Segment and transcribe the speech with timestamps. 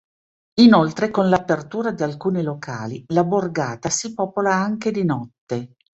[0.61, 5.75] Inoltre, con l'apertura di alcuni locali, la borgata si popola anche di notte.